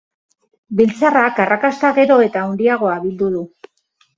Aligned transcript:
Biltzarrak 0.79 1.41
arrakasta 1.45 1.91
gero 1.99 2.17
eta 2.29 2.45
handiagoa 2.47 2.99
bildu 3.05 3.29
du. 3.37 3.45